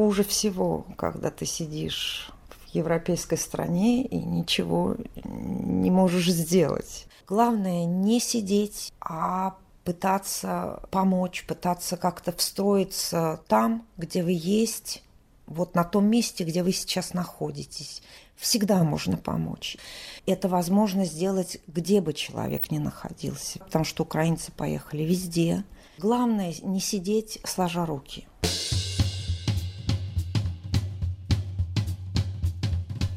[0.00, 7.06] хуже всего, когда ты сидишь в европейской стране и ничего не можешь сделать.
[7.26, 15.02] Главное не сидеть, а пытаться помочь, пытаться как-то встроиться там, где вы есть,
[15.46, 18.00] вот на том месте, где вы сейчас находитесь.
[18.36, 19.76] Всегда можно помочь.
[20.24, 25.62] Это возможно сделать, где бы человек ни находился, потому что украинцы поехали везде.
[25.98, 28.26] Главное не сидеть сложа руки.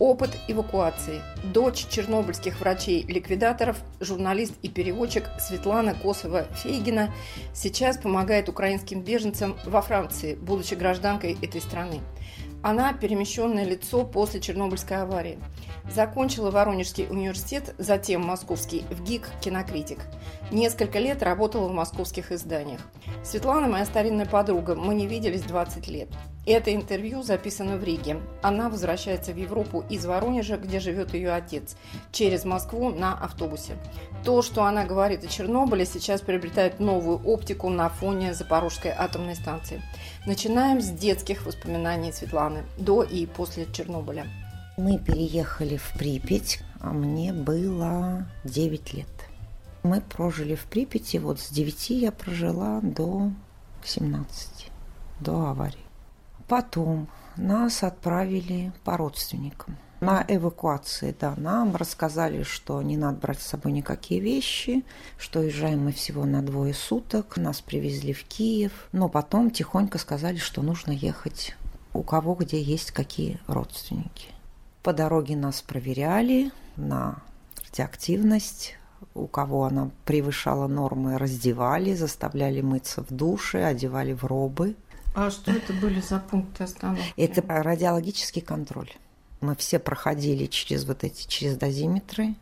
[0.00, 1.22] Опыт эвакуации.
[1.44, 7.10] Дочь чернобыльских врачей-ликвидаторов, журналист и переводчик Светлана Косова-Фейгина
[7.54, 12.00] сейчас помогает украинским беженцам во Франции, будучи гражданкой этой страны.
[12.64, 15.38] Она перемещенное лицо после Чернобыльской аварии.
[15.90, 19.98] Закончила Воронежский университет, затем Московский, в ГИК «Кинокритик».
[20.50, 22.80] Несколько лет работала в московских изданиях.
[23.22, 26.08] Светлана моя старинная подруга, мы не виделись 20 лет.
[26.46, 28.20] Это интервью записано в Риге.
[28.42, 31.76] Она возвращается в Европу из Воронежа, где живет ее отец,
[32.12, 33.76] через Москву на автобусе.
[34.24, 39.82] То, что она говорит о Чернобыле, сейчас приобретает новую оптику на фоне Запорожской атомной станции.
[40.26, 44.26] Начинаем с детских воспоминаний Светланы до и после Чернобыля.
[44.78, 49.06] Мы переехали в Припять, а мне было 9 лет.
[49.82, 53.32] Мы прожили в Припяти, вот с 9 я прожила до
[53.84, 54.70] 17,
[55.20, 55.76] до аварии.
[56.48, 63.46] Потом нас отправили по родственникам на эвакуации, да, нам рассказали, что не надо брать с
[63.46, 64.84] собой никакие вещи,
[65.18, 70.36] что уезжаем мы всего на двое суток, нас привезли в Киев, но потом тихонько сказали,
[70.36, 71.54] что нужно ехать
[71.94, 74.28] у кого где есть какие родственники.
[74.82, 77.22] По дороге нас проверяли на
[77.64, 78.76] радиоактивность,
[79.14, 84.74] у кого она превышала нормы, раздевали, заставляли мыться в душе, одевали в робы.
[85.14, 87.14] А что это были за пункты остановки?
[87.16, 88.90] Это радиологический контроль.
[89.44, 92.34] Мы все проходили через вот эти, через дозиметры.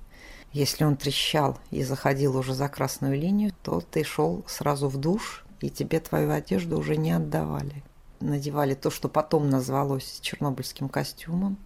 [0.52, 5.44] Если он трещал и заходил уже за красную линию, то ты шел сразу в душ,
[5.60, 7.82] и тебе твою одежду уже не отдавали.
[8.20, 11.56] Надевали то, что потом назвалось чернобыльским костюмом.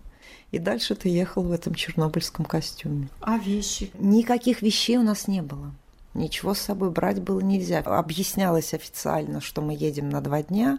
[0.52, 3.10] И дальше ты ехал в этом чернобыльском костюме.
[3.20, 3.91] А вещи?
[3.98, 5.74] Никаких вещей у нас не было.
[6.16, 7.81] Ничего с собой брать было нельзя.
[7.81, 10.78] Объяснялось официально, что мы едем на два дня,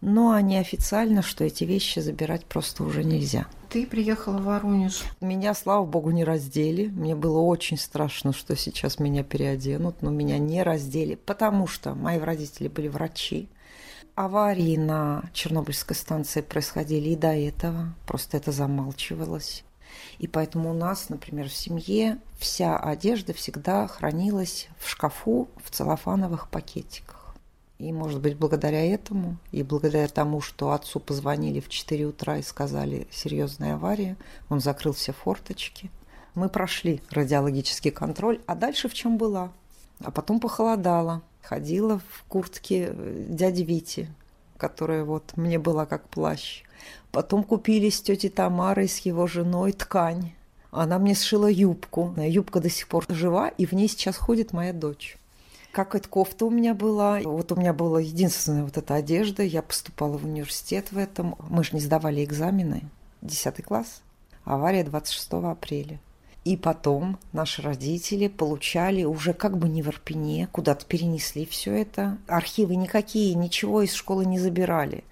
[0.00, 3.46] но а неофициально, что эти вещи забирать просто уже нельзя.
[3.68, 5.02] Ты приехала в Воронеж.
[5.20, 6.88] Меня, слава богу, не раздели.
[6.88, 12.18] Мне было очень страшно, что сейчас меня переоденут, но меня не раздели, потому что мои
[12.18, 13.50] родители были врачи.
[14.14, 19.64] Аварии на Чернобыльской станции происходили и до этого, просто это замалчивалось.
[20.18, 26.48] И поэтому у нас, например, в семье вся одежда всегда хранилась в шкафу в целлофановых
[26.48, 27.18] пакетиках.
[27.78, 32.42] И, может быть, благодаря этому и благодаря тому, что отцу позвонили в 4 утра и
[32.42, 34.16] сказали «серьезная авария»,
[34.48, 35.88] он закрыл все форточки.
[36.34, 39.52] Мы прошли радиологический контроль, а дальше в чем была?
[40.00, 41.22] А потом похолодало.
[41.42, 44.12] Ходила в куртке э, дяди Вити,
[44.56, 46.64] которая вот мне была как плащ.
[47.12, 50.32] Потом купили с тетей Тамарой, с его женой ткань.
[50.70, 52.14] Она мне сшила юбку.
[52.16, 55.16] Юбка до сих пор жива, и в ней сейчас ходит моя дочь.
[55.72, 57.20] Как эта кофта у меня была.
[57.20, 59.42] Вот у меня была единственная вот эта одежда.
[59.42, 61.36] Я поступала в университет в этом.
[61.48, 62.82] Мы же не сдавали экзамены.
[63.22, 64.02] Десятый класс.
[64.44, 66.00] Авария 26 апреля.
[66.44, 72.16] И потом наши родители получали уже как бы не в Арпине, куда-то перенесли все это.
[72.26, 75.04] Архивы никакие, ничего из школы не забирали.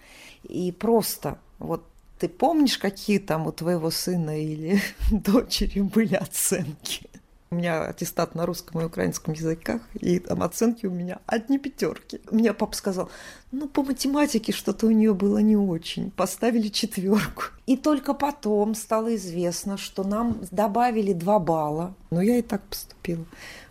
[0.45, 1.85] И просто вот
[2.19, 4.81] ты помнишь, какие там у твоего сына или
[5.11, 7.09] дочери были оценки?
[7.51, 12.21] У меня аттестат на русском и украинском языках, и там оценки у меня одни пятерки.
[12.33, 13.09] Мне папа сказал,
[13.53, 16.11] ну, по математике что-то у нее было не очень.
[16.11, 17.45] Поставили четверку.
[17.67, 21.95] И только потом стало известно, что нам добавили два балла.
[22.11, 23.25] Но я и так поступила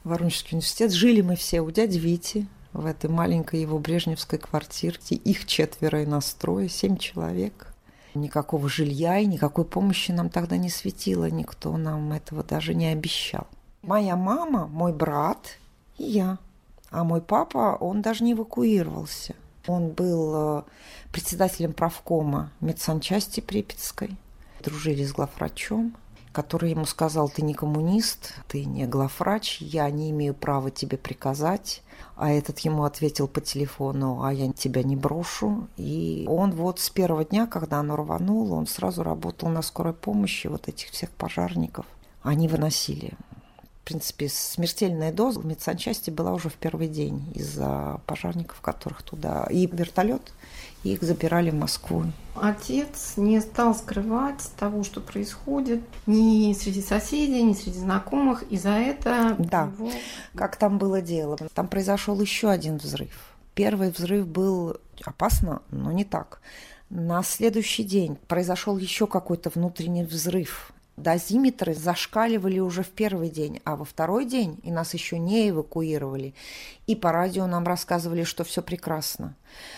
[0.05, 0.93] в Воронежский университет.
[0.93, 5.15] Жили мы все у дяди Вити, в этой маленькой его брежневской квартирке.
[5.15, 7.74] Их четверо и настроя, семь человек.
[8.15, 11.29] Никакого жилья и никакой помощи нам тогда не светило.
[11.29, 13.47] Никто нам этого даже не обещал.
[13.81, 15.57] Моя мама, мой брат
[15.97, 16.37] и я.
[16.89, 19.35] А мой папа, он даже не эвакуировался.
[19.67, 20.63] Он был э,
[21.11, 24.15] председателем правкома медсанчасти Припятской.
[24.61, 25.95] Дружили с главврачом,
[26.35, 31.81] который ему сказал, ты не коммунист, ты не главврач, я не имею права тебе приказать.
[32.17, 35.69] А этот ему ответил по телефону, а я тебя не брошу.
[35.77, 40.47] И он вот с первого дня, когда оно рвануло, он сразу работал на скорой помощи
[40.47, 41.85] вот этих всех пожарников.
[42.21, 43.13] Они выносили
[43.85, 49.45] в принципе, смертельная доза в медсанчасти была уже в первый день из-за пожарников, которых туда...
[49.51, 50.23] И вертолет,
[50.93, 52.05] их забирали в Москву.
[52.35, 58.71] Отец не стал скрывать того, что происходит ни среди соседей, ни среди знакомых, и за
[58.71, 59.35] это...
[59.39, 59.89] Да, его...
[60.35, 61.37] как там было дело.
[61.53, 63.35] Там произошел еще один взрыв.
[63.53, 66.41] Первый взрыв был опасно, но не так.
[66.89, 73.75] На следующий день произошел еще какой-то внутренний взрыв Дозиметры зашкаливали уже в первый день, а
[73.75, 76.33] во второй день и нас еще не эвакуировали.
[76.87, 79.35] И по радио нам рассказывали, что все прекрасно.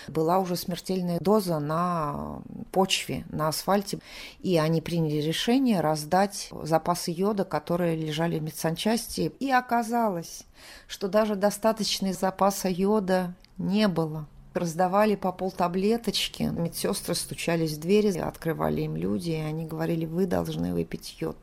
[0.07, 2.41] Была уже смертельная доза на
[2.71, 3.97] почве, на асфальте,
[4.41, 9.31] и они приняли решение раздать запасы йода, которые лежали в медсанчасти.
[9.39, 10.43] И оказалось,
[10.87, 14.27] что даже достаточный запаса йода не было
[14.57, 16.43] раздавали по полтаблеточки.
[16.43, 21.37] Медсестры стучались в двери, открывали им люди, и они говорили, вы должны выпить йод.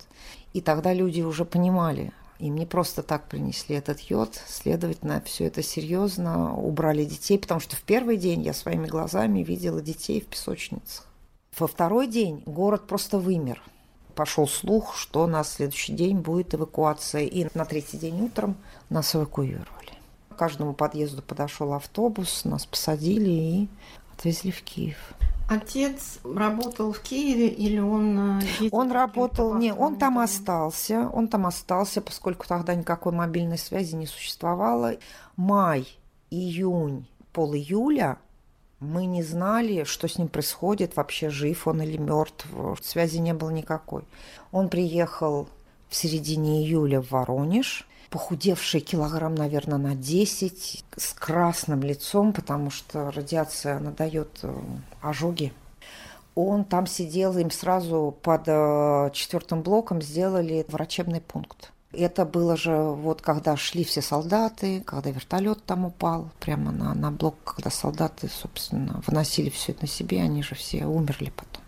[0.53, 5.63] И тогда люди уже понимали, им не просто так принесли этот йод, следовательно, все это
[5.63, 11.07] серьезно, убрали детей, потому что в первый день я своими глазами видела детей в песочницах.
[11.59, 13.63] Во второй день город просто вымер.
[14.15, 18.57] Пошел слух, что на следующий день будет эвакуация, и на третий день утром
[18.91, 19.94] нас эвакуировали.
[20.35, 23.69] К каждому подъезду подошел автобус, нас посадили и
[24.17, 25.15] отвезли в Киев.
[25.49, 28.41] Отец работал в Киеве или он...
[28.41, 33.95] Э, он работал, не, он там остался, он там остался, поскольку тогда никакой мобильной связи
[33.95, 34.97] не существовало.
[35.37, 35.87] Май,
[36.31, 38.19] июнь, пол июля
[38.81, 42.47] мы не знали, что с ним происходит, вообще жив он или мертв,
[42.83, 44.03] связи не было никакой.
[44.51, 45.49] Он приехал
[45.89, 53.11] в середине июля в Воронеж, похудевший килограмм, наверное, на 10, с красным лицом, потому что
[53.11, 53.93] радиация, она
[54.45, 54.55] э,
[55.03, 55.53] ожоги.
[56.37, 61.73] Он там сидел, им сразу под э, четвертым блоком сделали врачебный пункт.
[61.93, 67.11] Это было же вот когда шли все солдаты, когда вертолет там упал, прямо на, на
[67.11, 71.64] блок, когда солдаты, собственно, выносили все это на себе, они же все умерли потом.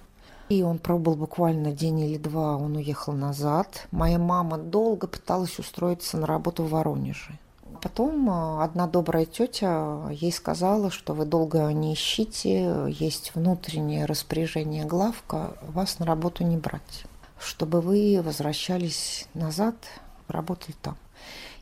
[0.49, 3.89] И он пробыл буквально день или два, он уехал назад.
[3.91, 7.39] Моя мама долго пыталась устроиться на работу в Воронеже.
[7.83, 14.85] Потом а, одна добрая тетя ей сказала, что вы долго не ищите, есть внутреннее распоряжение
[14.85, 17.05] главка, вас на работу не брать,
[17.39, 19.75] чтобы вы возвращались назад,
[20.29, 20.97] работали там.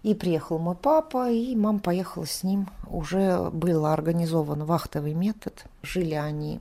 [0.03, 2.69] И приехал мой папа, и мама поехала с ним.
[2.87, 5.65] Уже был организован вахтовый метод.
[5.83, 6.61] Жили они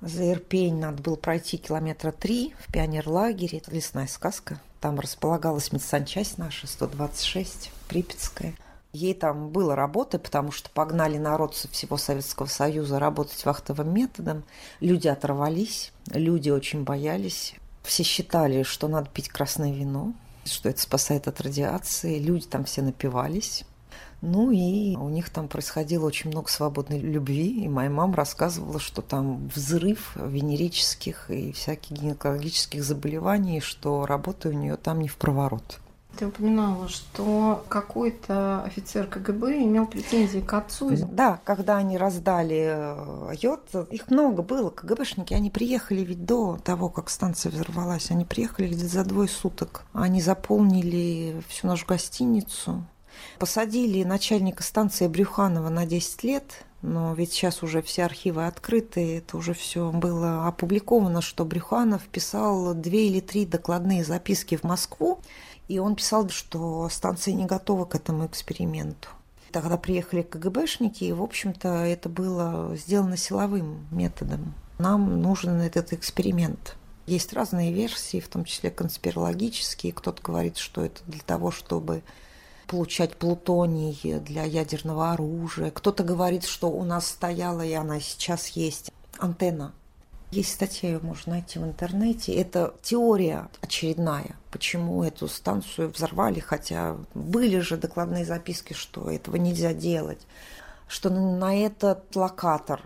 [0.00, 3.58] за Ирпень надо было пройти километра три в пионерлагере.
[3.58, 4.60] Это лесная сказка.
[4.80, 8.54] Там располагалась медсанчасть наша, 126, Припятская.
[8.92, 14.42] Ей там было работы, потому что погнали народ со всего Советского Союза работать вахтовым методом.
[14.80, 17.54] Люди оторвались, люди очень боялись.
[17.82, 20.14] Все считали, что надо пить красное вино,
[20.44, 22.18] что это спасает от радиации.
[22.18, 23.64] Люди там все напивались.
[24.22, 29.02] Ну и у них там происходило очень много свободной любви, и моя мама рассказывала, что
[29.02, 35.80] там взрыв венерических и всяких гинекологических заболеваний, что работа у нее там не в проворот.
[36.18, 40.90] Ты упоминала, что какой-то офицер КГБ имел претензии к отцу.
[41.10, 46.88] Да, когда они раздали э, йод, их много было, КГБшники, они приехали ведь до того,
[46.88, 49.84] как станция взорвалась, они приехали где-то за двое суток.
[49.92, 52.84] Они заполнили всю нашу гостиницу,
[53.38, 59.36] Посадили начальника станции Брюханова на 10 лет, но ведь сейчас уже все архивы открыты, это
[59.36, 65.20] уже все было опубликовано, что Брюханов писал две или три докладные записки в Москву,
[65.68, 69.08] и он писал, что станция не готова к этому эксперименту.
[69.52, 74.54] Тогда приехали КГБшники, и, в общем-то, это было сделано силовым методом.
[74.78, 76.76] Нам нужен этот эксперимент.
[77.06, 79.92] Есть разные версии, в том числе конспирологические.
[79.92, 82.02] Кто-то говорит, что это для того, чтобы
[82.70, 85.72] получать плутоний для ядерного оружия.
[85.72, 89.74] Кто-то говорит, что у нас стояла, и она сейчас есть, антенна.
[90.30, 92.32] Есть статья, ее можно найти в интернете.
[92.32, 99.74] Это теория очередная, почему эту станцию взорвали, хотя были же докладные записки, что этого нельзя
[99.74, 100.20] делать
[100.86, 102.82] что на этот локатор,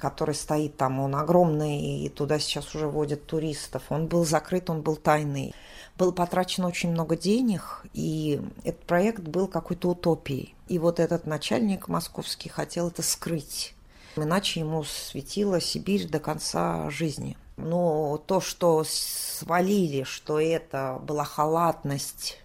[0.00, 4.82] который стоит там, он огромный, и туда сейчас уже водят туристов, он был закрыт, он
[4.82, 5.56] был тайный
[5.98, 10.54] было потрачено очень много денег, и этот проект был какой-то утопией.
[10.68, 13.74] И вот этот начальник московский хотел это скрыть.
[14.16, 17.36] Иначе ему светила Сибирь до конца жизни.
[17.56, 22.38] Но то, что свалили, что это была халатность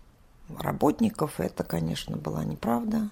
[0.57, 3.12] работников, это, конечно, была неправда.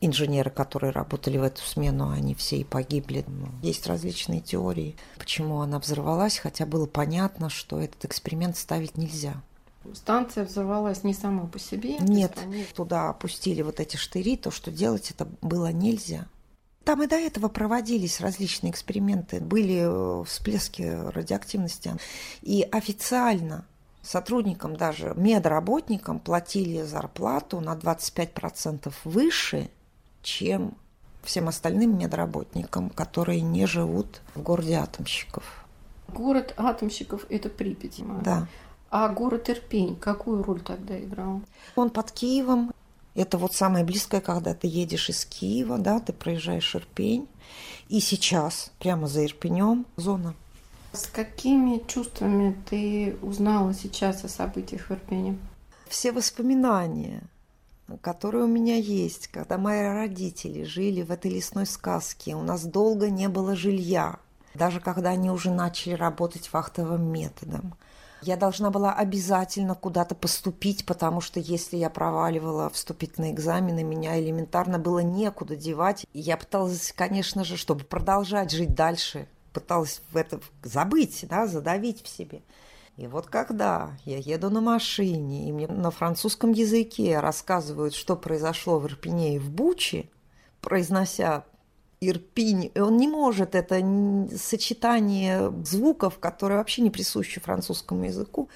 [0.00, 3.24] Инженеры, которые работали в эту смену, они все и погибли.
[3.62, 9.34] Есть различные теории, почему она взорвалась, хотя было понятно, что этот эксперимент ставить нельзя.
[9.92, 11.98] Станция взорвалась не сама по себе?
[11.98, 12.64] Нет, они...
[12.74, 16.26] туда опустили вот эти штыри, то, что делать это было нельзя.
[16.84, 21.96] Там и до этого проводились различные эксперименты, были э, всплески радиоактивности.
[22.42, 23.64] И официально
[24.02, 29.70] сотрудникам, даже медработникам платили зарплату на 25% выше,
[30.22, 30.74] чем
[31.22, 35.64] всем остальным медработникам, которые не живут в городе атомщиков.
[36.08, 38.02] Город атомщиков– это Припять.
[38.22, 38.46] Да.
[38.96, 41.40] А город Ирпень какую роль тогда играл?
[41.74, 42.72] Он под Киевом.
[43.16, 47.26] Это вот самое близкое, когда ты едешь из Киева, да, ты проезжаешь Ирпень.
[47.88, 50.36] И сейчас, прямо за Ирпенем, зона.
[50.92, 55.38] С какими чувствами ты узнала сейчас о событиях в Ирпене?
[55.88, 57.24] Все воспоминания,
[58.00, 63.10] которые у меня есть, когда мои родители жили в этой лесной сказке, у нас долго
[63.10, 64.20] не было жилья,
[64.54, 67.74] даже когда они уже начали работать вахтовым методом.
[68.24, 74.78] Я должна была обязательно куда-то поступить, потому что если я проваливала вступительные экзамены, меня элементарно
[74.78, 76.06] было некуда девать.
[76.14, 82.08] Я пыталась, конечно же, чтобы продолжать жить дальше, пыталась в это забыть, да, задавить в
[82.08, 82.40] себе.
[82.96, 88.78] И вот когда я еду на машине, и мне на французском языке рассказывают, что произошло
[88.78, 90.08] в Ирпене и в Буче,
[90.62, 91.44] произнося
[92.08, 93.80] Ирпинь, и он не может это
[94.36, 98.48] сочетание звуков, которые вообще не присущи французскому языку,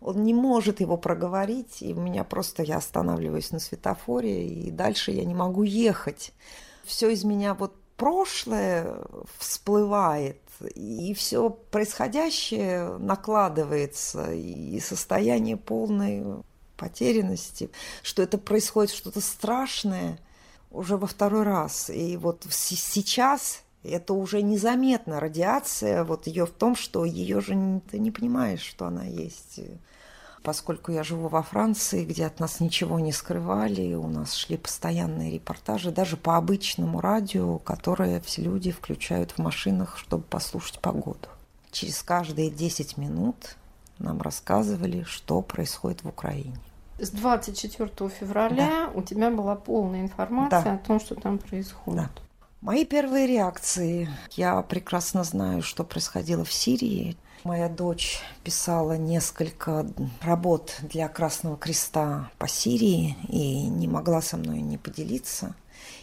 [0.00, 5.10] он не может его проговорить, и у меня просто я останавливаюсь на светофоре, и дальше
[5.10, 6.32] я не могу ехать.
[6.84, 8.96] Все из меня вот прошлое
[9.38, 10.40] всплывает,
[10.74, 16.24] и все происходящее накладывается, и состояние полной
[16.78, 17.70] потерянности,
[18.02, 20.18] что это происходит что-то страшное–
[20.70, 21.90] уже во второй раз.
[21.90, 25.20] И вот сейчас это уже незаметно.
[25.20, 29.60] Радиация, вот ее в том, что ее же ты не понимаешь, что она есть.
[30.42, 35.32] Поскольку я живу во Франции, где от нас ничего не скрывали, у нас шли постоянные
[35.32, 41.28] репортажи, даже по обычному радио, которое все люди включают в машинах, чтобы послушать погоду.
[41.72, 43.56] Через каждые 10 минут
[43.98, 46.58] нам рассказывали, что происходит в Украине
[47.00, 48.90] с 24 февраля да.
[48.94, 50.74] у тебя была полная информация да.
[50.74, 52.02] о том, что там происходит.
[52.02, 52.10] Да.
[52.60, 54.08] Мои первые реакции.
[54.32, 57.16] Я прекрасно знаю, что происходило в Сирии.
[57.42, 59.86] Моя дочь писала несколько
[60.20, 65.54] работ для Красного Креста по Сирии и не могла со мной не поделиться.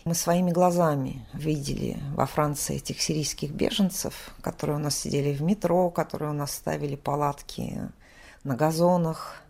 [0.04, 5.92] Мы своими глазами видели во Франции этих сирийских беженцев, которые у нас сидели в метро,
[5.92, 7.82] которые у нас ставили палатки
[8.44, 9.44] на газонах,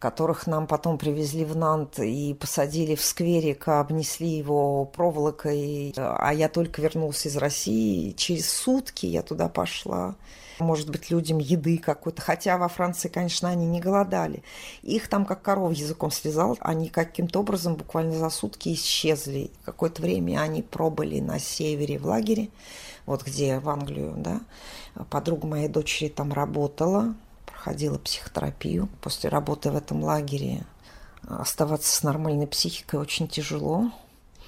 [0.00, 5.92] которых нам потом привезли в Нант и посадили в скверик, обнесли его проволокой.
[5.96, 10.16] А я только вернулся из России, через сутки я туда пошла.
[10.58, 12.20] Может быть, людям еды какой-то.
[12.22, 14.42] Хотя во Франции, конечно, они не голодали.
[14.82, 16.56] Их там как коров языком слезал.
[16.60, 19.50] Они каким-то образом буквально за сутки исчезли.
[19.64, 22.48] Какое-то время они пробыли на севере в лагере,
[23.06, 24.40] вот где в Англию, да.
[25.08, 27.14] Подруга моей дочери там работала,
[27.60, 28.88] проходила психотерапию.
[29.02, 30.64] После работы в этом лагере
[31.28, 33.90] оставаться с нормальной психикой очень тяжело.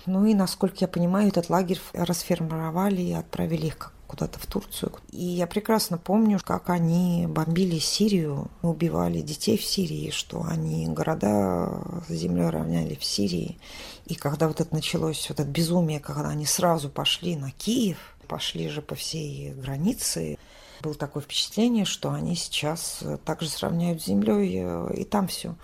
[0.06, 4.92] Ну и, насколько я понимаю, этот лагерь расформировали и отправили их куда-то в Турцию.
[5.10, 12.02] И я прекрасно помню, как они бомбили Сирию, убивали детей в Сирии, что они города
[12.08, 13.58] с землей равняли в Сирии.
[14.06, 18.68] И когда вот это началось, вот это безумие, когда они сразу пошли на Киев, пошли
[18.68, 20.38] же по всей границе,
[20.82, 25.54] было такое впечатление, что они сейчас э, также сравняют с землей, э, и там все.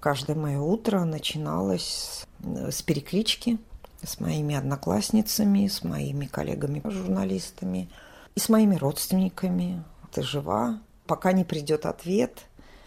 [0.00, 3.58] Каждое мое утро начиналось с э, переклички
[4.02, 7.88] с моими одноклассницами, с моими коллегами-журналистами
[8.34, 9.84] и с моими родственниками.
[10.10, 10.80] Ты жива?
[11.06, 12.40] Пока не придет ответ.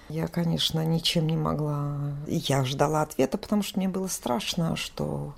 [0.10, 1.98] Я, конечно, ничем не могла.
[2.28, 5.34] Я ждала ответа, потому что мне было страшно, что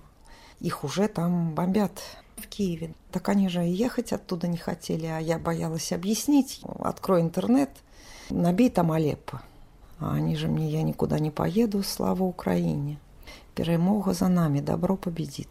[0.60, 2.02] их уже там бомбят
[2.38, 2.94] в Киеве.
[3.12, 6.62] Так они же ехать оттуда не хотели, а я боялась объяснить.
[6.80, 7.70] Открой интернет,
[8.30, 9.42] набей там Алеппо.
[10.00, 13.00] А они же мне, я никуда не поеду, слава Украине.
[13.56, 15.50] Перемога за нами, добро победит.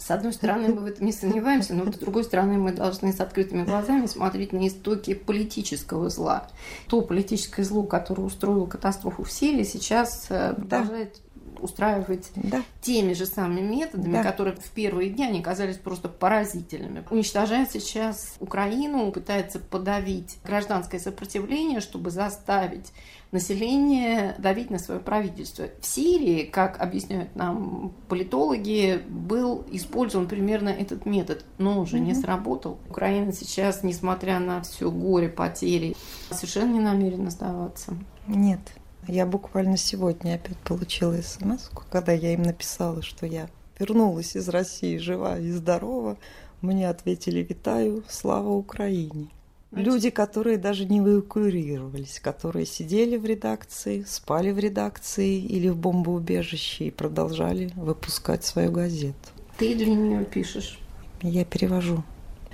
[0.00, 3.20] С одной стороны, мы в этом не сомневаемся, но с другой стороны, мы должны с
[3.20, 6.48] открытыми глазами смотреть на истоки политического зла.
[6.88, 11.20] То политическое зло, которое устроило катастрофу в Сирии, сейчас э, продолжает
[11.62, 12.62] устраивать да.
[12.80, 14.22] теми же самыми методами, да.
[14.22, 17.04] которые в первые дни они казались просто поразительными.
[17.10, 22.92] Уничтожает сейчас Украину, пытается подавить гражданское сопротивление, чтобы заставить
[23.32, 25.66] население давить на свое правительство.
[25.80, 32.00] В Сирии, как объясняют нам политологи, был использован примерно этот метод, но уже mm-hmm.
[32.00, 32.78] не сработал.
[32.88, 35.96] Украина сейчас, несмотря на все горе, потери,
[36.30, 37.94] совершенно не намерена сдаваться.
[38.26, 38.60] Нет.
[39.08, 44.98] Я буквально сегодня опять получила смс, когда я им написала, что я вернулась из России
[44.98, 46.16] жива и здорова.
[46.60, 49.28] Мне ответили «Витаю, слава Украине».
[49.72, 56.86] Люди, которые даже не эвакуировались, которые сидели в редакции, спали в редакции или в бомбоубежище
[56.86, 59.14] и продолжали выпускать свою газету.
[59.58, 60.80] Ты для нее пишешь?
[61.22, 62.02] Я перевожу.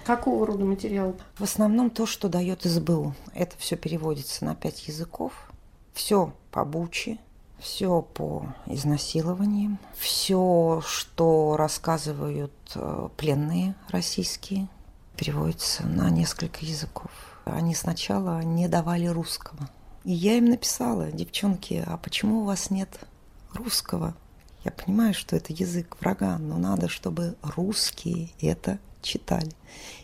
[0.04, 1.16] Какого рода материал?
[1.36, 3.14] В основном то, что дает СБУ.
[3.34, 5.32] Это все переводится на пять языков.
[5.96, 7.16] Все по Буче,
[7.58, 14.68] все по изнасилованиям, все, что рассказывают э, пленные российские,
[15.16, 17.10] переводится на несколько языков.
[17.46, 19.70] Они сначала не давали русского.
[20.04, 23.00] И я им написала, девчонки, а почему у вас нет
[23.54, 24.14] русского?
[24.64, 29.52] Я понимаю, что это язык врага, но надо, чтобы русские это читали.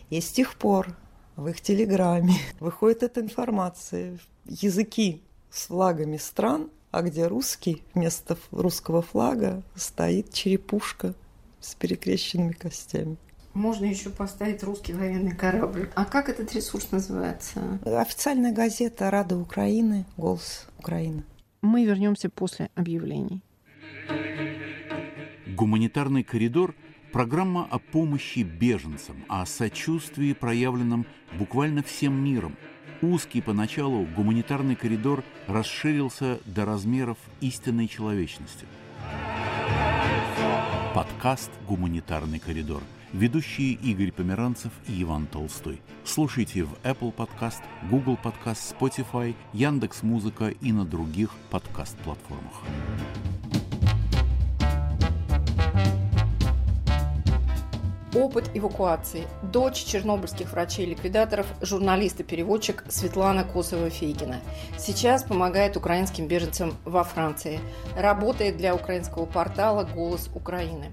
[0.09, 0.97] И с тех пор
[1.35, 4.17] в их телеграме выходит эта информация.
[4.45, 5.21] Языки
[5.53, 11.13] с флагами стран, а где русский, вместо русского флага стоит черепушка
[11.59, 13.17] с перекрещенными костями.
[13.53, 15.91] Можно еще поставить русский военный корабль.
[15.93, 17.79] А как этот ресурс называется?
[17.85, 21.23] Официальная газета «Рада Украины», «Голос Украины».
[21.61, 23.41] Мы вернемся после объявлений.
[25.55, 26.73] Гуманитарный коридор–
[27.13, 31.05] программа о помощи беженцам, о сочувствии, проявленном
[31.37, 32.57] буквально всем миром.
[33.03, 38.65] Узкий поначалу гуманитарный коридор расширился до размеров истинной человечности.
[40.95, 42.81] Подкаст «Гуманитарный коридор»–
[43.13, 45.81] Ведущие Игорь Померанцев и Иван Толстой.
[46.05, 52.63] Слушайте в Apple Podcast, Google Podcast, Spotify, Яндекс Музыка и на других подкаст-платформах.
[58.15, 59.25] Опыт эвакуации.
[59.41, 64.35] Дочь чернобыльских врачей-ликвидаторов, журналист и переводчик Светлана Косова-Фейгина.
[64.77, 67.59] Сейчас помогает украинским беженцам во Франции.
[67.97, 70.91] Работает для украинского портала «Голос Украины».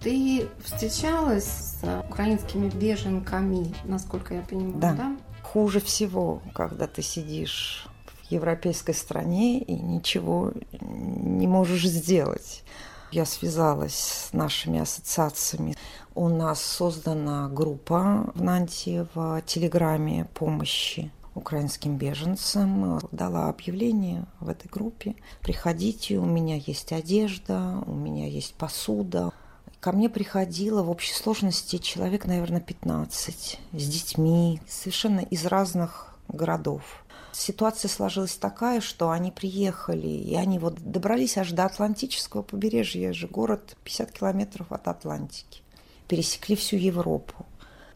[0.00, 4.92] Ты встречалась с украинскими беженками, насколько я понимаю, да?
[4.94, 5.16] да?
[5.42, 12.62] Хуже всего, когда ты сидишь в европейской стране и ничего не можешь сделать.
[13.12, 15.76] Я связалась с нашими ассоциациями.
[16.14, 23.00] У нас создана группа в Нанте в Телеграме помощи украинским беженцам.
[23.10, 25.16] Дала объявление в этой группе.
[25.40, 29.32] Приходите, у меня есть одежда, у меня есть посуда.
[29.80, 37.04] Ко мне приходило в общей сложности человек, наверное, 15 с детьми, совершенно из разных городов.
[37.32, 43.28] Ситуация сложилась такая, что они приехали, и они вот добрались аж до Атлантического побережья, же
[43.28, 45.62] город 50 километров от Атлантики.
[46.08, 47.46] Пересекли всю Европу.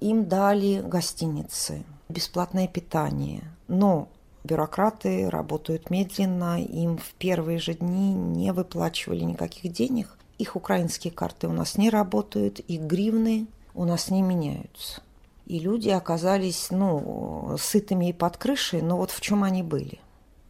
[0.01, 3.43] Им дали гостиницы, бесплатное питание.
[3.67, 4.09] Но
[4.45, 11.49] бюрократы работают медленно, им в первые же дни не выплачивали никаких денег, их украинские карты
[11.49, 15.03] у нас не работают, их гривны у нас не меняются.
[15.47, 20.01] И люди оказались, ну, сытыми и под крышей, но вот в чем они были.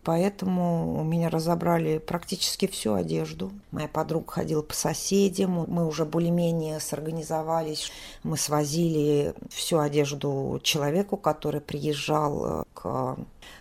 [0.04, 3.52] Поэтому у меня разобрали практически всю одежду.
[3.70, 7.90] Моя подруга ходила по соседям, мы уже более-менее сорганизовались.
[8.22, 13.16] Мы свозили всю одежду человеку, который приезжал э, к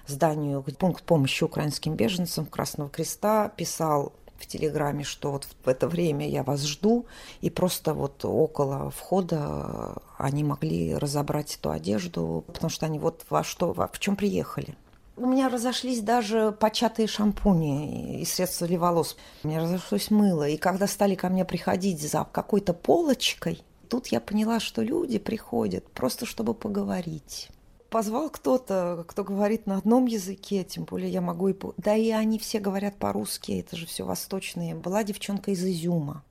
[0.06, 4.12] зданию пункт помощи украинским беженцам Красного Креста, писал
[4.44, 7.06] в Телеграме, что вот в это время я вас жду,
[7.42, 13.44] и просто вот около входа они могли разобрать эту одежду, потому что они вот во
[13.44, 14.76] что, во, в чем приехали.
[15.16, 19.16] У меня разошлись даже початые шампуни и средства для волос.
[19.44, 20.48] У меня разошлось мыло.
[20.48, 25.88] И когда стали ко мне приходить за какой-то полочкой, тут я поняла, что люди приходят
[25.92, 27.50] просто чтобы поговорить
[27.94, 31.56] позвал кто-то, кто говорит на одном языке, тем более я могу и...
[31.78, 34.74] Да и они все говорят по-русски, это же все восточные.
[34.74, 36.24] Была девчонка из Изюма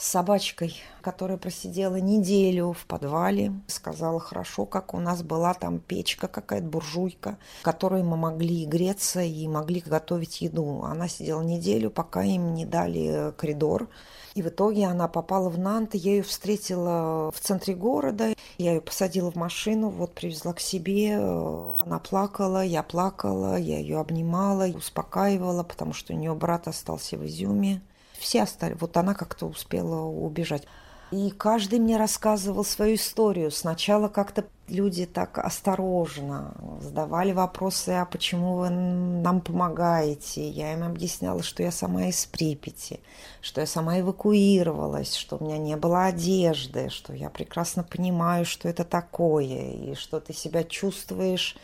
[0.00, 3.52] с собачкой, которая просидела неделю в подвале.
[3.66, 9.20] Сказала, хорошо, как у нас была там печка какая-то, буржуйка, в которой мы могли греться
[9.20, 10.82] и могли готовить еду.
[10.84, 13.88] Она сидела неделю, пока им не дали коридор
[14.34, 18.80] и в итоге она попала в Нант, я ее встретила в центре города, я ее
[18.80, 25.64] посадила в машину, вот привезла к себе, она плакала, я плакала, я ее обнимала, успокаивала,
[25.64, 27.82] потому что у нее брат остался в Изюме.
[28.20, 28.80] Все остались.
[28.80, 30.66] Вот она как-то успела убежать.
[31.10, 33.50] И каждый мне рассказывал свою историю.
[33.50, 40.48] Сначала как-то люди так осторожно задавали вопросы, а почему вы нам помогаете?
[40.48, 43.00] Я им объясняла, что я сама из Припяти,
[43.40, 48.68] что я сама эвакуировалась, что у меня не было одежды, что я прекрасно понимаю, что
[48.68, 51.56] это такое, и что ты себя чувствуешь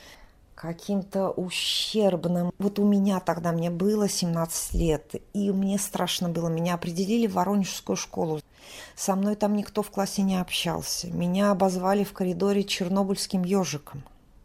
[0.56, 2.50] каким-то ущербным.
[2.58, 6.48] Вот у меня тогда, мне было 17 лет, и мне страшно было.
[6.48, 8.40] Меня определили в Воронежскую школу.
[8.96, 11.08] Со мной там никто в классе не общался.
[11.08, 14.02] Меня обозвали в коридоре чернобыльским ежиком.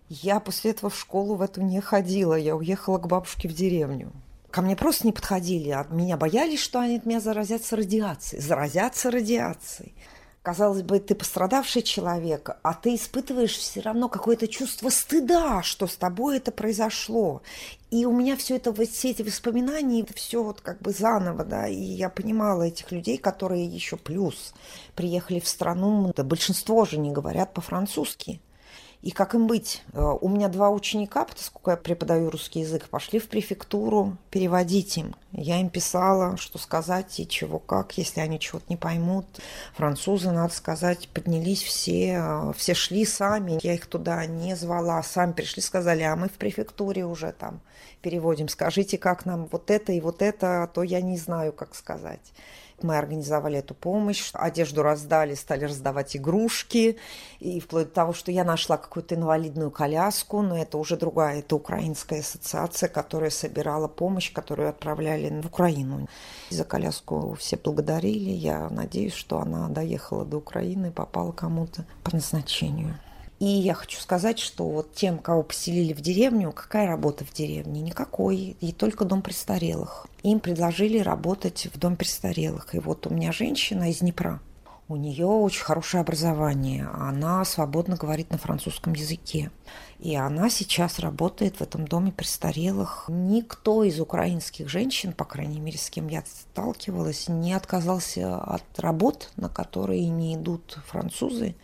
[0.09, 2.35] Я после этого в школу в эту не ходила.
[2.35, 4.11] Я уехала к бабушке в деревню.
[4.51, 8.41] Ко мне просто не подходили, а меня боялись, что они от меня заразятся радиацией.
[8.41, 9.95] Заразятся радиацией
[10.41, 15.95] казалось бы, ты пострадавший человек, а ты испытываешь все равно какое-то чувство стыда, что с
[15.95, 17.41] тобой это произошло.
[17.91, 21.75] И у меня все это, все эти воспоминания, все вот как бы заново, да, и
[21.75, 24.53] я понимала этих людей, которые еще плюс
[24.95, 28.41] приехали в страну, да большинство же не говорят по-французски.
[29.01, 29.81] И как им быть?
[29.93, 35.15] Э, у меня два ученика, поскольку я преподаю русский язык, пошли в префектуру переводить им.
[35.31, 39.25] Я им писала, что сказать и чего как, если они чего-то не поймут.
[39.73, 43.59] Французы, надо сказать, поднялись все, э, все шли сами.
[43.63, 47.59] Я их туда не звала, сами пришли, сказали, а мы в префектуре уже там
[48.03, 48.47] переводим.
[48.49, 52.33] Скажите, как нам вот это и вот это, а то я не знаю, как сказать.
[52.83, 56.97] Мы организовали эту помощь, одежду раздали, стали раздавать игрушки,
[57.39, 61.55] и вплоть до того, что я нашла какую-то инвалидную коляску, но это уже другая, это
[61.55, 66.07] украинская ассоциация, которая собирала помощь, которую отправляли в Украину.
[66.49, 72.15] За коляску все благодарили, я надеюсь, что она доехала до Украины и попала кому-то по
[72.15, 72.97] назначению.
[73.41, 77.81] И я хочу сказать, что вот тем, кого поселили в деревню, какая работа в деревне?
[77.81, 78.55] Никакой.
[78.61, 80.05] И только дом престарелых.
[80.21, 82.75] Им предложили работать в дом престарелых.
[82.75, 84.39] И вот у меня женщина из Днепра.
[84.87, 86.87] У нее очень хорошее образование.
[86.93, 89.49] Она свободно говорит на французском языке.
[89.97, 93.05] И она сейчас работает в этом доме престарелых.
[93.07, 99.31] Никто из украинских женщин, по крайней мере, с кем я сталкивалась, не отказался от работ,
[99.35, 101.55] на которые не идут французы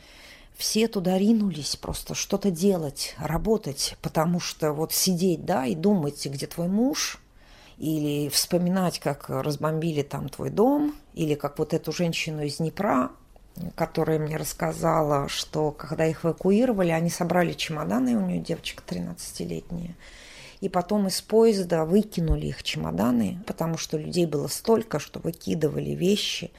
[0.58, 6.48] все туда ринулись просто что-то делать, работать, потому что вот сидеть, да, и думать, где
[6.48, 7.20] твой муж,
[7.78, 13.12] или вспоминать, как разбомбили там твой дом, или как вот эту женщину из Днепра,
[13.76, 19.96] которая мне рассказала, что когда их эвакуировали, они собрали чемоданы, у нее девочка 13-летняя,
[20.60, 26.50] и потом из поезда выкинули их чемоданы, потому что людей было столько, что выкидывали вещи,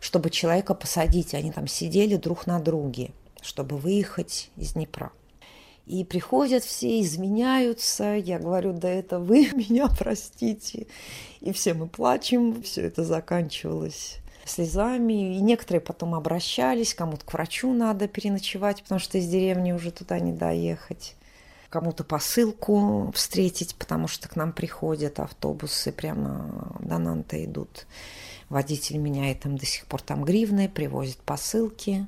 [0.00, 1.32] чтобы человека посадить.
[1.32, 5.12] Они там сидели друг на друге чтобы выехать из Днепра.
[5.88, 8.14] И приходят все, изменяются.
[8.14, 10.86] Я говорю, да это вы меня простите.
[11.40, 12.62] И все мы плачем.
[12.62, 15.36] Все это заканчивалось слезами.
[15.36, 20.18] И некоторые потом обращались, кому-то к врачу надо переночевать, потому что из деревни уже туда
[20.20, 21.14] не доехать.
[21.70, 27.86] Кому-то посылку встретить, потому что к нам приходят автобусы, прямо до Нанта идут.
[28.48, 32.06] Водитель меняет им до сих пор там гривны, привозит посылки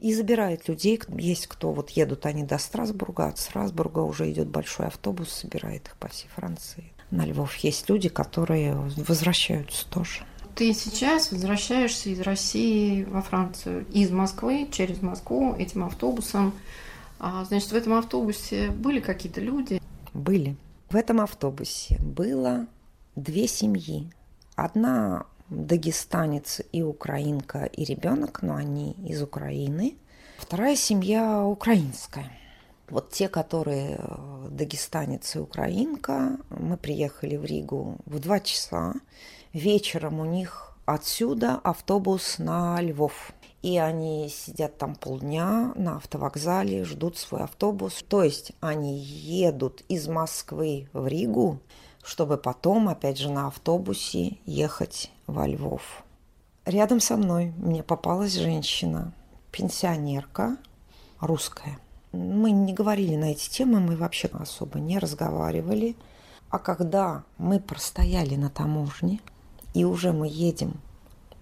[0.00, 1.00] и забирает людей.
[1.16, 5.96] Есть кто вот едут они до Страсбурга, от Страсбурга уже идет большой автобус, собирает их
[5.96, 6.92] по всей Франции.
[7.10, 10.24] На Львов есть люди, которые возвращаются тоже.
[10.54, 16.52] Ты сейчас возвращаешься из России во Францию, из Москвы через Москву этим автобусом.
[17.18, 19.80] А, значит, в этом автобусе были какие-то люди?
[20.12, 20.56] Были.
[20.88, 22.66] В этом автобусе было
[23.16, 24.10] две семьи.
[24.56, 29.96] Одна дагестанец и украинка и ребенок, но они из Украины.
[30.38, 32.30] Вторая семья украинская.
[32.88, 38.94] Вот те, которые э, дагестанец и украинка, мы приехали в Ригу в два часа.
[39.52, 43.32] Вечером у них отсюда автобус на Львов.
[43.62, 48.02] И они сидят там полдня на автовокзале, ждут свой автобус.
[48.08, 51.60] То есть они едут из Москвы в Ригу,
[52.02, 56.04] чтобы потом, опять же, на автобусе ехать во Львов.
[56.64, 59.12] Рядом со мной мне попалась женщина,
[59.50, 60.56] пенсионерка,
[61.20, 61.78] русская.
[62.12, 65.96] Мы не говорили на эти темы, мы вообще особо не разговаривали.
[66.50, 69.20] А когда мы простояли на таможне,
[69.72, 70.80] и уже мы едем,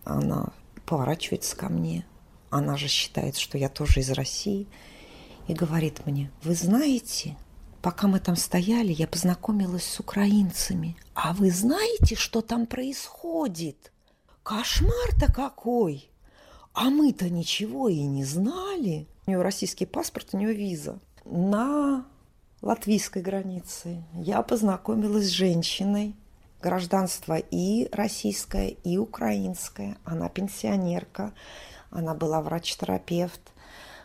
[0.04, 0.48] она
[0.84, 2.04] поворачивается ко мне,
[2.50, 4.66] она же считает, что я тоже из России,
[5.46, 7.36] и говорит мне, вы знаете,
[7.82, 10.96] Пока мы там стояли, я познакомилась с украинцами.
[11.14, 13.92] А вы знаете, что там происходит?
[14.42, 16.10] Кошмар-то какой!
[16.72, 19.06] А мы-то ничего и не знали.
[19.26, 20.98] У нее российский паспорт, у нее виза.
[21.24, 22.04] На
[22.62, 26.16] латвийской границе я познакомилась с женщиной,
[26.60, 29.98] гражданство и российское, и украинское.
[30.04, 31.32] Она пенсионерка,
[31.90, 33.40] она была врач-терапевт.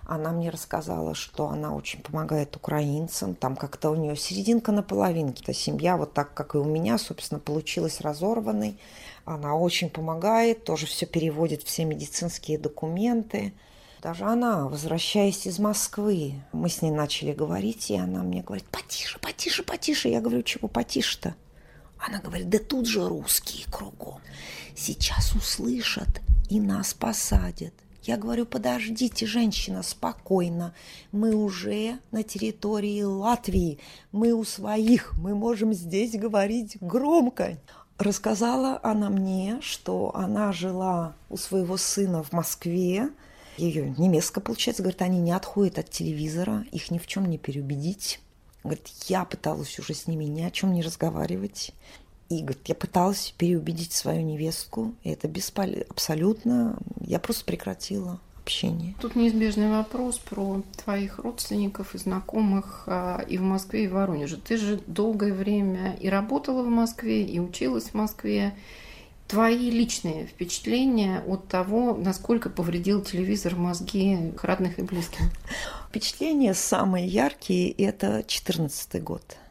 [0.05, 3.35] Она мне рассказала, что она очень помогает украинцам.
[3.35, 5.43] Там как-то у нее серединка на половинке.
[5.43, 8.77] Эта семья, вот так, как и у меня, собственно, получилась разорванной.
[9.25, 13.53] Она очень помогает, тоже все переводит, все медицинские документы.
[14.01, 19.17] Даже она, возвращаясь из Москвы, мы с ней начали говорить, и она мне говорит, потише,
[19.19, 20.09] потише, потише.
[20.09, 21.35] Я говорю, чего потише-то?
[21.97, 24.19] Она говорит, да тут же русские кругом.
[24.75, 27.73] Сейчас услышат и нас посадят.
[28.03, 30.73] Я говорю, подождите, женщина, спокойно.
[31.13, 33.79] Мы уже на территории Латвии.
[34.11, 35.13] Мы у своих.
[35.17, 37.57] Мы можем здесь говорить громко.
[37.97, 43.09] Рассказала она мне, что она жила у своего сына в Москве.
[43.57, 48.19] Ее немецкая, получается, говорит, они не отходят от телевизора, их ни в чем не переубедить.
[48.63, 51.71] Говорит, я пыталась уже с ними ни о чем не разговаривать.
[52.29, 56.77] И говорит, я пыталась переубедить свою невестку, и это бесполезно, абсолютно.
[57.01, 58.95] Я просто прекратила общение.
[58.99, 64.37] Тут неизбежный вопрос про твоих родственников и знакомых а, и в Москве, и в Воронеже.
[64.37, 68.53] Ты же долгое время и работала в Москве, и училась в Москве.
[69.27, 75.21] Твои личные впечатления от того, насколько повредил телевизор мозги родных и близких?
[75.87, 79.37] Впечатления самые яркие– это 2014 год–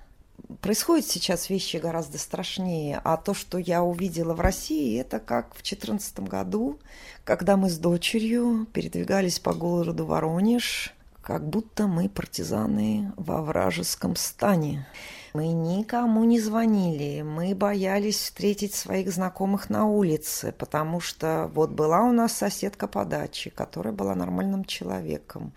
[0.60, 5.62] происходят сейчас вещи гораздо страшнее, а то, что я увидела в России, это как в
[5.62, 6.78] 2014 году,
[7.24, 14.86] когда мы с дочерью передвигались по городу Воронеж, как будто мы партизаны во вражеском стане.
[15.34, 22.02] Мы никому не звонили, мы боялись встретить своих знакомых на улице, потому что вот была
[22.02, 25.54] у нас соседка по даче, которая была нормальным человеком.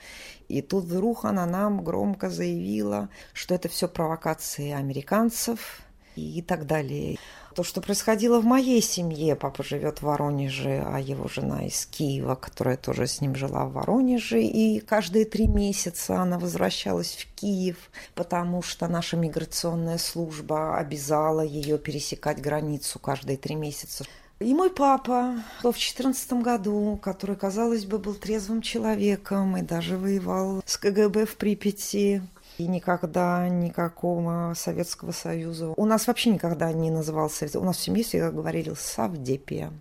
[0.47, 5.81] И тут вдруг она нам громко заявила, что это все провокации американцев
[6.15, 7.17] и так далее.
[7.55, 12.35] То, что происходило в моей семье, папа живет в Воронеже, а его жена из Киева,
[12.35, 17.77] которая тоже с ним жила в Воронеже, и каждые три месяца она возвращалась в Киев,
[18.13, 24.03] потому что наша миграционная служба обязала ее пересекать границу каждые три месяца.
[24.39, 30.61] И мой папа в четырнадцатом году, который, казалось бы, был трезвым человеком и даже воевал
[30.65, 32.21] с КГБ в Припяти,
[32.57, 35.73] и никогда никакого Советского Союза.
[35.75, 39.71] У нас вообще никогда не назывался, у нас в семье всегда говорили Савдепия.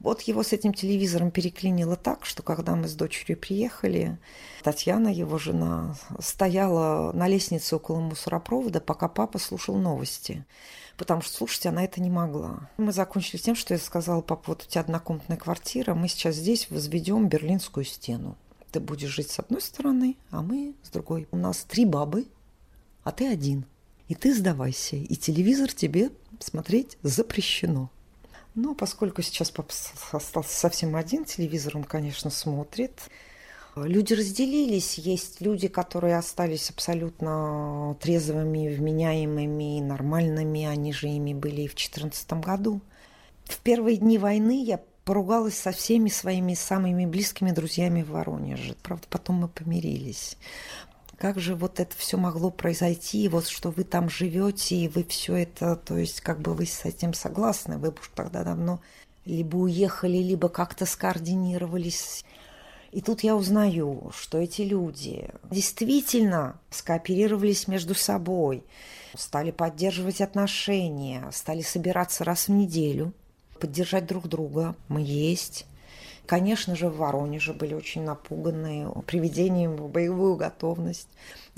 [0.00, 4.18] Вот его с этим телевизором переклинило так, что когда мы с дочерью приехали,
[4.62, 10.46] Татьяна, его жена, стояла на лестнице около мусоропровода, пока папа слушал новости.
[10.96, 12.70] Потому что слушать она это не могла.
[12.78, 16.70] Мы закончили тем, что я сказала, папа, вот у тебя однокомнатная квартира, мы сейчас здесь
[16.70, 18.36] возведем Берлинскую стену.
[18.70, 21.26] Ты будешь жить с одной стороны, а мы с другой.
[21.30, 22.26] У нас три бабы,
[23.02, 23.64] а ты один.
[24.08, 27.90] И ты сдавайся, и телевизор тебе смотреть запрещено.
[28.54, 29.72] Но поскольку сейчас папа
[30.12, 33.00] остался совсем один, телевизор он, конечно, смотрит.
[33.76, 34.98] Люди разделились.
[34.98, 40.64] Есть люди, которые остались абсолютно трезвыми, вменяемыми, нормальными.
[40.64, 42.80] Они же ими были и в 2014 году.
[43.44, 48.76] В первые дни войны я поругалась со всеми своими самыми близкими друзьями в Воронеже.
[48.82, 50.36] Правда, потом мы помирились.
[51.18, 55.34] Как же вот это все могло произойти, вот что вы там живете, и вы все
[55.36, 58.80] это, то есть как бы вы с этим согласны, вы бы уж тогда давно
[59.26, 62.24] либо уехали, либо как-то скоординировались.
[62.90, 68.64] И тут я узнаю, что эти люди действительно скооперировались между собой,
[69.14, 73.12] стали поддерживать отношения, стали собираться раз в неделю–
[73.60, 74.74] поддержать друг друга.
[74.88, 75.66] Мы есть.
[76.26, 81.08] Конечно же, в Воронеже были очень напуганные приведением в боевую готовность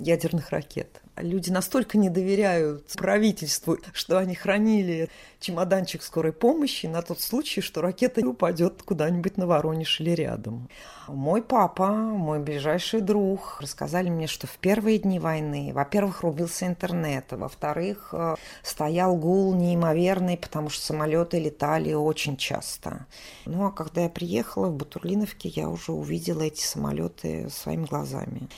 [0.02, 1.02] ядерных ракет.
[1.16, 5.10] Люди настолько не доверяют правительству, что они хранили
[5.40, 10.70] чемоданчик скорой помощи на тот случай, что ракета упадет куда-нибудь на Воронеж или рядом.
[11.08, 17.26] Мой папа, мой ближайший друг, рассказали мне, что в первые дни войны, во-первых, рубился интернет,
[17.30, 23.06] во-вторых, э, стоял гул неимоверный, потому что самолеты летали очень часто.
[23.44, 28.48] Ну а когда я приехала в Бутурлиновке, я уже увидела эти самолеты своими глазами.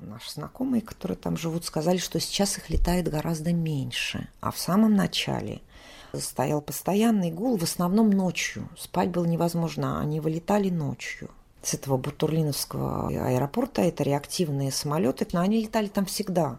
[0.00, 4.28] Наши знакомые, которые там живут, сказали, что сейчас их летает гораздо меньше.
[4.40, 5.60] А в самом начале
[6.14, 8.68] стоял постоянный гул, в основном ночью.
[8.76, 11.30] Спать было невозможно, они вылетали ночью.
[11.62, 16.58] С этого Бутурлиновского аэропорта это реактивные самолеты, но они летали там всегда.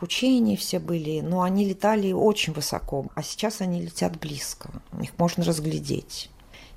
[0.00, 4.70] Учения все были, но они летали очень высоко, а сейчас они летят близко.
[5.00, 6.30] Их можно разглядеть.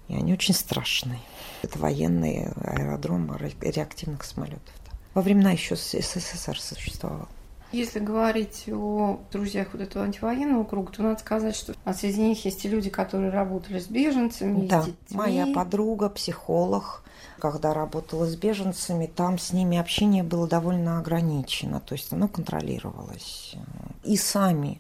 [0.10, 1.20] И они очень страшные.
[1.62, 4.74] Это военные аэродромы реактивных самолетов
[5.14, 7.28] во времена еще СССР существовал.
[7.72, 12.46] Если говорить о друзьях вот этого антивоенного круга, то надо сказать, что а среди них
[12.46, 15.18] есть и люди, которые работали с беженцами, да, с детьми.
[15.18, 17.04] моя подруга, психолог,
[17.40, 23.56] когда работала с беженцами, там с ними общение было довольно ограничено, то есть оно контролировалось.
[24.04, 24.80] И сами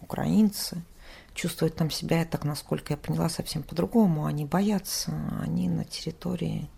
[0.00, 0.82] украинцы
[1.34, 4.24] чувствуют там себя, я так, насколько я поняла, совсем по-другому.
[4.24, 5.12] Они боятся,
[5.42, 6.68] они на территории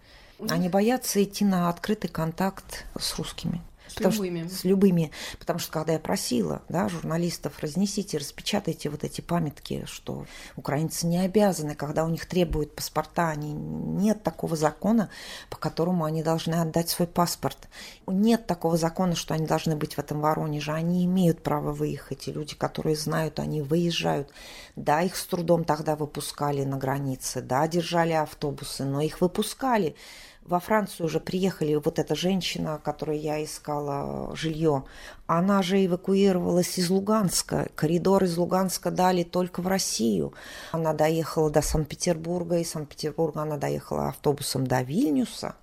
[0.50, 3.62] они боятся идти на открытый контакт с русскими.
[3.92, 4.46] С любыми.
[4.46, 5.11] Что, с любыми.
[5.38, 10.26] Потому что когда я просила да, журналистов, разнесите, распечатайте вот эти памятки, что
[10.57, 15.11] украинцы не обязаны, когда у них требуют паспорта, они, нет такого закона,
[15.50, 17.68] по которому они должны отдать свой паспорт.
[18.07, 20.72] Нет такого закона, что они должны быть в этом Воронеже.
[20.72, 22.28] Они имеют право выехать.
[22.28, 24.31] И люди, которые знают, они выезжают.
[24.76, 29.96] Да, их с трудом тогда выпускали на границе, да, держали автобусы, но их выпускали
[30.44, 34.85] во Францию уже приехали вот эта женщина, которой я искала жилье.
[35.26, 37.68] Она же эвакуировалась из Луганска.
[37.74, 40.35] Коридор из Луганска дали только в Россию.
[40.72, 45.55] Она доехала до Санкт-Петербурга, из Санкт-Петербурга она доехала автобусом до Вильнюса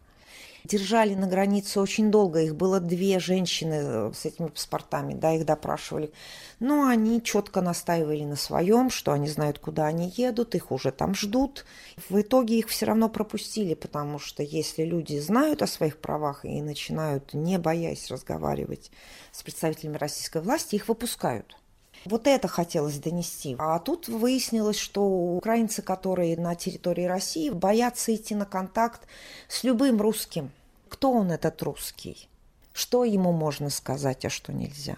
[0.63, 2.41] держали на границе очень долго.
[2.41, 6.12] Их было две женщины э, с этими паспортами, да, их допрашивали.
[6.60, 11.15] Но они четко настаивали на своем, что они знают, куда они едут, их уже там
[11.15, 11.65] ждут.
[12.10, 16.62] В итоге их все равно пропустили, потому что если люди знают о своих правах и
[16.62, 18.91] начинают, не боясь разговаривать
[19.32, 21.59] с представителями российской власти, их выпускают.
[22.06, 23.56] Вот это хотелось донести.
[23.60, 29.02] А тут выяснилось, что украинцы, которые на территории России, боятся идти на контакт
[29.48, 30.52] с любым русским.
[30.88, 32.28] Кто он, этот русский?
[32.74, 34.98] Что ему можно сказать, а что нельзя?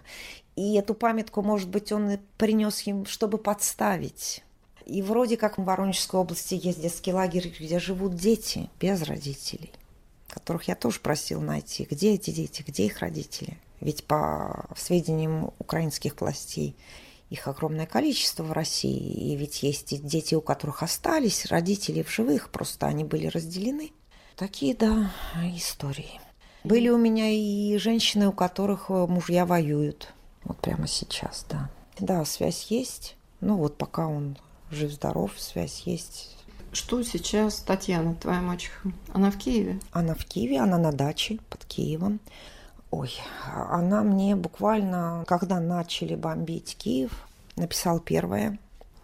[0.55, 4.43] И эту памятку, может быть, он принес им, чтобы подставить.
[4.85, 9.71] И вроде как в Воронежской области есть детский лагерь, где живут дети без родителей,
[10.27, 11.87] которых я тоже просил найти.
[11.89, 13.57] Где эти дети, где их родители?
[13.81, 16.77] Ведь по сведениям украинских властей
[17.29, 19.31] их огромное количество в России.
[19.31, 23.91] И ведь есть дети, у которых остались родители в живых, просто они были разделены.
[24.35, 25.11] Такие, да,
[25.55, 26.19] истории.
[26.63, 30.13] Были у меня и женщины, у которых мужья воюют.
[30.43, 31.69] Вот прямо сейчас, да.
[31.99, 33.15] Да, связь есть.
[33.39, 34.37] Ну вот пока он
[34.69, 36.37] жив-здоров, связь есть.
[36.71, 38.91] Что сейчас Татьяна, твоя мачеха?
[39.13, 39.79] Она в Киеве?
[39.91, 42.19] Она в Киеве, она на даче под Киевом.
[42.91, 43.09] Ой,
[43.69, 47.25] она мне буквально, когда начали бомбить Киев,
[47.55, 48.59] написал первое.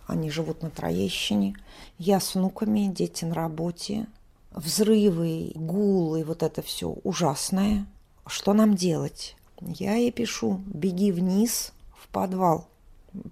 [0.08, 1.56] Они живут на Троещине.
[1.97, 4.08] Я с внуками, дети на работе.
[4.52, 7.86] Взрывы, гулы, вот это все ужасное.
[8.26, 9.38] Что нам делать?
[9.62, 12.67] Я ей пишу, беги вниз в подвал.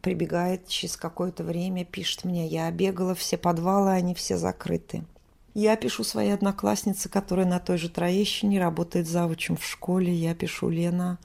[0.01, 5.03] Прибегает через какое-то время, пишет мне, я бегала все подвалы, они все закрыты.
[5.55, 10.13] Я пишу своей однокласснице, которая на той же Троещине работает завучем в школе.
[10.13, 11.17] Я пишу, Лена,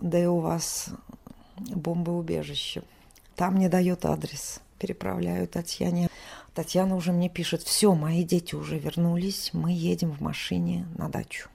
[0.00, 0.90] да и у вас
[1.58, 2.84] бомбоубежище.
[3.34, 4.60] Там мне дает адрес.
[4.78, 6.08] Переправляю Татьяне.
[6.54, 11.48] Татьяна уже мне пишет, все, мои дети уже вернулись, мы едем в машине на дачу.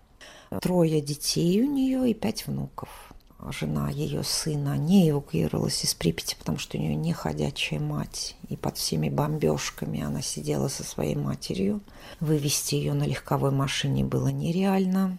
[0.62, 3.07] Трое детей у нее и пять внуков
[3.52, 8.36] жена ее сына не эвакуировалась из Припяти, потому что у нее не ходячая мать.
[8.50, 11.82] И под всеми бомбежками она сидела со своей матерью.
[12.20, 15.18] Вывести ее на легковой машине было нереально.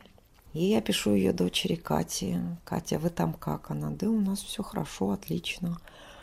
[0.52, 2.40] И я пишу ее дочери Кате.
[2.64, 3.70] Катя, вы там как?
[3.70, 5.78] Она, да у нас все хорошо, отлично.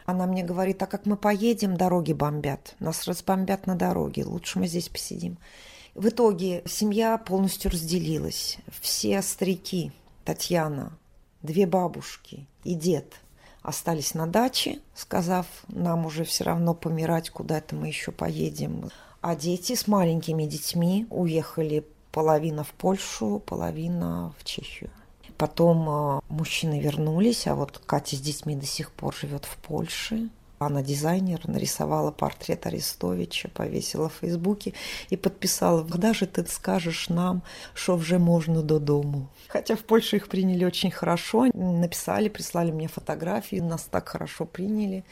[0.06, 2.76] Она мне говорит, а как мы поедем, дороги бомбят.
[2.80, 5.38] Нас разбомбят на дороге, лучше мы здесь посидим.
[5.96, 8.58] В итоге семья полностью разделилась.
[8.82, 9.94] Все старики,
[10.26, 10.92] Татьяна,
[11.46, 13.16] две бабушки и дед
[13.62, 18.90] остались на даче, сказав, нам уже все равно помирать, куда-то мы еще поедем.
[19.22, 24.92] А дети с маленькими детьми уехали половина в Польшу, половина в Чехию.
[25.38, 30.30] Потом э, мужчины вернулись, а вот Катя с детьми до сих пор живет в Польше.
[30.58, 34.74] Она дизайнер, нарисовала портрет Арестовича, повесила в Фейсбуке
[35.10, 39.28] и подписала, когда же ты скажешь нам, что уже можно до дому.
[39.50, 45.04] Хотя в Польше их приняли очень хорошо, написали, прислали мне фотографии, нас так хорошо приняли.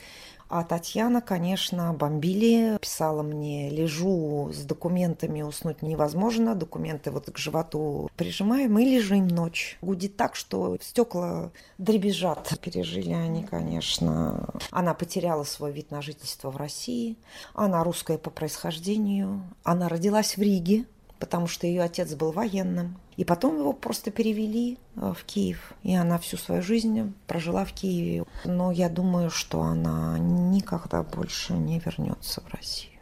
[0.56, 8.08] А Татьяна, конечно, бомбили, писала мне, лежу с документами, уснуть невозможно, документы вот к животу
[8.18, 9.80] прижимаем и лежим ночь.
[9.82, 11.49] Гудит так, что стекла
[11.80, 12.60] дребезжат.
[12.62, 14.47] Пережили они, конечно.
[14.70, 17.18] Она потеряла свой вид на жительство в России.
[17.56, 19.41] Она русская по происхождению.
[19.64, 20.86] Она родилась в Риге,
[21.24, 22.99] потому что ее отец был военным.
[23.15, 25.71] И потом его просто перевели э, в Киев.
[25.82, 28.26] И она всю свою жизнь прожила в Киеве.
[28.43, 32.99] Но я думаю, что она никогда больше не вернется в Россию.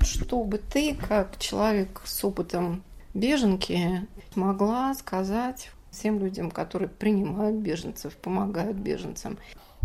[0.00, 2.82] Что бы ты, как человек с опытом
[3.14, 9.38] беженки, могла сказать всем людям, которые принимают беженцев, помогают беженцам.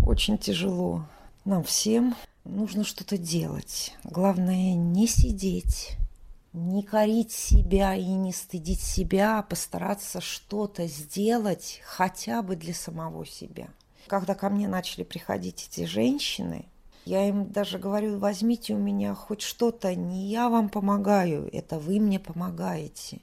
[0.04, 1.06] Очень тяжело.
[1.46, 3.94] Нам всем нужно что-то делать.
[4.04, 5.96] Главное не сидеть,
[6.58, 13.26] не корить себя и не стыдить себя, а постараться что-то сделать хотя бы для самого
[13.26, 13.68] себя.
[14.08, 16.66] Когда ко мне начали приходить эти женщины,
[17.06, 22.00] я им даже говорю, возьмите у меня хоть что-то, не я вам помогаю, это вы
[22.00, 23.22] мне помогаете.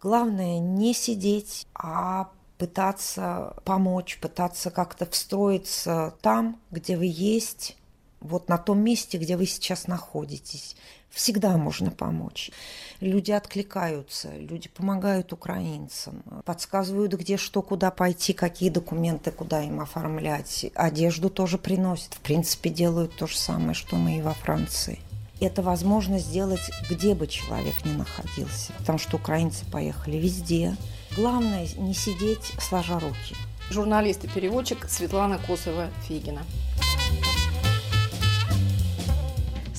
[0.00, 7.76] Главное не сидеть, а пытаться помочь, пытаться как-то встроиться там, где вы есть,
[8.20, 10.76] вот на том месте, где вы сейчас находитесь.
[11.10, 12.52] Всегда можно помочь.
[13.00, 20.66] Люди откликаются, люди помогают украинцам, подсказывают, где что, куда пойти, какие документы, куда им оформлять.
[20.74, 22.14] Одежду тоже приносят.
[22.14, 25.00] В принципе, делают то же самое, что мы и во Франции.
[25.40, 30.76] Это возможно сделать, где бы человек ни находился, потому что украинцы поехали везде.
[31.16, 33.34] Главное не сидеть сложа руки.
[33.70, 36.42] Журналист и переводчик Светлана Косова-Фигина.